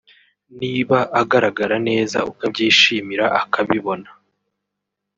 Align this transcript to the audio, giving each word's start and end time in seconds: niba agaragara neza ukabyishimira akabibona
niba 0.59 0.97
agaragara 1.21 1.75
neza 1.89 2.17
ukabyishimira 2.31 3.25
akabibona 3.41 4.09